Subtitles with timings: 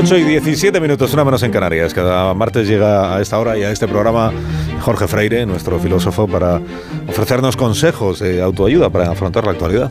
[0.00, 1.92] 8 y 17 minutos, una menos en Canarias.
[1.92, 4.32] Cada martes llega a esta hora y a este programa
[4.80, 6.60] Jorge Freire, nuestro filósofo, para
[7.08, 9.90] ofrecernos consejos de autoayuda para afrontar la actualidad.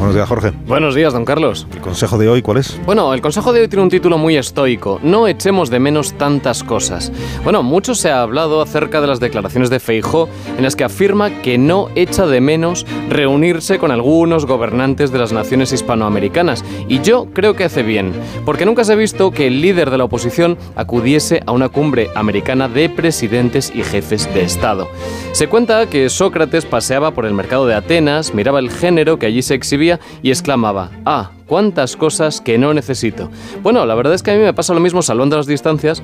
[0.00, 0.52] Buenos días, Jorge.
[0.66, 1.66] Buenos días, don Carlos.
[1.74, 2.80] ¿El consejo de hoy cuál es?
[2.86, 4.98] Bueno, el consejo de hoy tiene un título muy estoico.
[5.02, 7.12] No echemos de menos tantas cosas.
[7.44, 11.42] Bueno, mucho se ha hablado acerca de las declaraciones de Feijó en las que afirma
[11.42, 16.64] que no echa de menos reunirse con algunos gobernantes de las naciones hispanoamericanas.
[16.88, 18.14] Y yo creo que hace bien,
[18.46, 22.08] porque nunca se ha visto que el líder de la oposición acudiese a una cumbre
[22.14, 24.88] americana de presidentes y jefes de Estado.
[25.32, 29.42] Se cuenta que Sócrates paseaba por el mercado de Atenas, miraba el género que allí
[29.42, 29.89] se exhibía
[30.22, 33.30] y exclamaba, ah, cuántas cosas que no necesito.
[33.62, 36.02] Bueno, la verdad es que a mí me pasa lo mismo salvando las distancias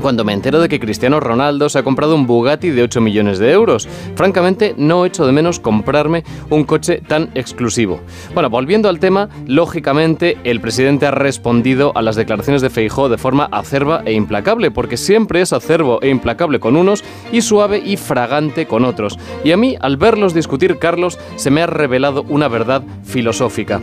[0.00, 3.38] cuando me entero de que Cristiano Ronaldo se ha comprado un Bugatti de 8 millones
[3.38, 3.88] de euros.
[4.14, 8.00] Francamente, no echo de menos comprarme un coche tan exclusivo.
[8.34, 13.18] Bueno, volviendo al tema, lógicamente el presidente ha respondido a las declaraciones de Feijó de
[13.18, 17.96] forma acerba e implacable, porque siempre es acerbo e implacable con unos y suave y
[17.96, 19.18] fragante con otros.
[19.44, 23.80] Y a mí, al verlos discutir, Carlos, se me ha revelado una verdad filosófica.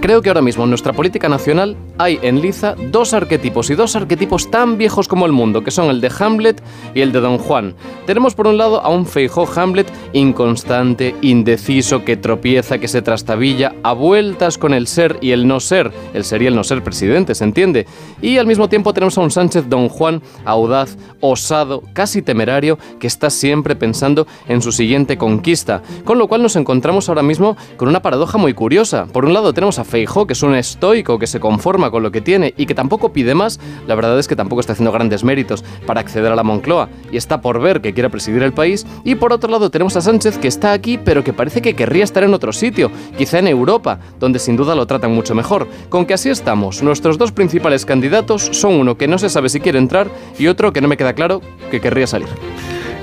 [0.00, 3.96] Creo que ahora mismo en nuestra política nacional hay en liza dos arquetipos y dos
[3.96, 6.62] arquetipos tan viejos como el mundo, que son el de Hamlet
[6.94, 7.74] y el de Don Juan.
[8.06, 13.74] Tenemos por un lado a un Feijó Hamlet inconstante, indeciso, que tropieza, que se trastabilla,
[13.82, 16.84] a vueltas con el ser y el no ser, el ser y el no ser
[16.84, 17.86] presidente, ¿se entiende?
[18.20, 23.06] Y al mismo tiempo tenemos a un Sánchez Don Juan audaz, osado, casi temerario, que
[23.06, 27.88] está siempre pensando en su siguiente conquista, con lo cual nos encontramos ahora mismo con
[27.88, 29.06] una paradoja muy curiosa.
[29.06, 32.12] Por un lado tenemos a Feijó, que es un estoico que se conforma con lo
[32.12, 35.24] que tiene y que tampoco pide más, la verdad es que tampoco está haciendo grandes
[35.24, 38.86] méritos para acceder a la Moncloa y está por ver que quiere presidir el país.
[39.04, 42.04] Y por otro lado tenemos a Sánchez que está aquí pero que parece que querría
[42.04, 45.66] estar en otro sitio, quizá en Europa, donde sin duda lo tratan mucho mejor.
[45.88, 49.60] Con que así estamos, nuestros dos principales candidatos son uno que no se sabe si
[49.60, 51.40] quiere entrar y otro que no me queda claro
[51.70, 52.28] que querría salir.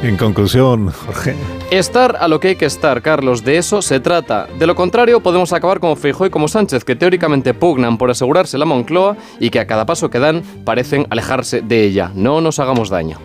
[0.03, 1.35] En conclusión, Jorge.
[1.69, 4.47] Estar a lo que hay que estar, Carlos, de eso se trata.
[4.57, 8.57] De lo contrario, podemos acabar como Feijóo y como Sánchez, que teóricamente pugnan por asegurarse
[8.57, 12.11] la Moncloa y que a cada paso que dan parecen alejarse de ella.
[12.15, 13.19] No nos hagamos daño.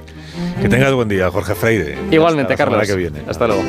[0.61, 1.99] Que tengas buen día, Jorge Freire.
[2.11, 2.89] Igualmente, Hasta la Carlos.
[2.89, 3.23] que viene.
[3.29, 3.63] Hasta luego.